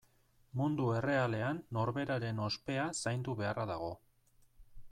Mundu 0.61 0.87
errealean 0.99 1.59
norberaren 1.77 2.43
ospea 2.47 2.89
zaindu 3.03 3.37
beharra 3.43 3.71
dago. 3.77 3.93